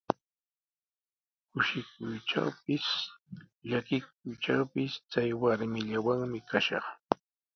[1.51, 2.87] Kushikuytrawpis,
[3.69, 6.85] llakikuytrawpis chay warmillawanmi kashaq.